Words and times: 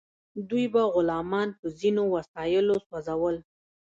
دوی 0.49 0.65
به 0.73 0.81
غلامان 0.93 1.49
په 1.59 1.65
ځینو 1.79 2.03
وسایلو 2.15 2.75
سوځول. 2.87 3.35